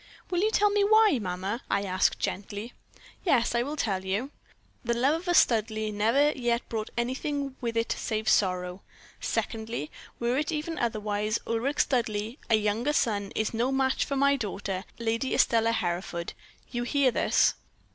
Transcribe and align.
"'Will 0.31 0.39
you 0.39 0.49
tell 0.49 0.71
me 0.71 0.83
why, 0.83 1.19
mamma?' 1.21 1.61
I 1.69 1.83
asked 1.83 2.17
gently. 2.19 2.73
"'Yes, 3.23 3.53
I 3.53 3.61
will 3.61 3.75
tell 3.75 4.03
you. 4.03 4.31
The 4.83 4.95
love 4.95 5.13
of 5.13 5.27
a 5.27 5.35
Studleigh 5.35 5.91
never 5.91 6.31
yet 6.31 6.67
brought 6.69 6.89
anything 6.97 7.55
with 7.61 7.77
it 7.77 7.91
save 7.91 8.27
sorrow. 8.27 8.81
Secondly, 9.19 9.91
were 10.19 10.39
it 10.39 10.51
even 10.51 10.79
otherwise, 10.79 11.37
Ulric 11.45 11.79
Studleigh, 11.81 12.37
a 12.49 12.55
younger 12.55 12.93
son, 12.93 13.31
is 13.35 13.53
no 13.53 13.71
match 13.71 14.03
for 14.03 14.15
my 14.15 14.35
daughter, 14.35 14.85
Lady 14.97 15.35
Estelle 15.35 15.71
Hereford. 15.71 16.33
You 16.71 16.81
hear 16.81 17.11
this?' 17.11 17.53